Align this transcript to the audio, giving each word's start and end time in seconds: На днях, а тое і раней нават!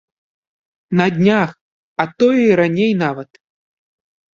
На 1.01 1.07
днях, 1.19 1.51
а 2.03 2.09
тое 2.19 2.43
і 2.49 2.59
раней 2.65 2.93
нават! 3.07 3.31